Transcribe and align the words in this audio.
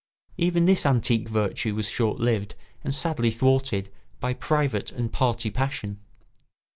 Even 0.35 0.65
this 0.65 0.83
antique 0.83 1.29
virtue 1.29 1.75
was 1.75 1.87
short 1.87 2.19
lived 2.19 2.55
and 2.83 2.91
sadly 2.91 3.29
thwarted 3.29 3.91
by 4.19 4.33
private 4.33 4.91
and 4.91 5.13
party 5.13 5.51
passion. 5.51 5.99